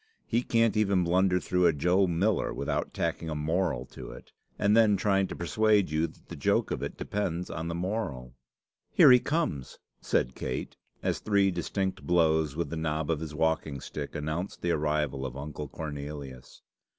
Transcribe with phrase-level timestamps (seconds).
[0.25, 4.75] He cant even blunder through a Joe Miller without tacking a moral to it, and
[4.75, 8.33] then trying to persuade you that the joke of it depends on the moral."
[8.89, 13.79] "Here he comes!" said Kate, as three distinct blows with the knob of his walking
[13.79, 16.63] stick announced the arrival of Uncle Cornelius.